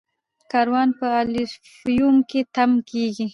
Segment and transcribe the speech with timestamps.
[0.51, 3.27] کاروان په الفیوم کې تم کیږي.